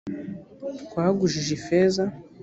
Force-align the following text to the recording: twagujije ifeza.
twagujije 0.85 1.51
ifeza. 1.59 2.03